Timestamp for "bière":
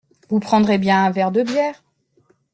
1.43-1.83